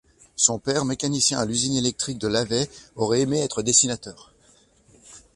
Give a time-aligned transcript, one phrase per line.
[0.35, 4.33] Son père, mécanicien à l'usine électrique de Lavey, aurait aimé être dessinateur.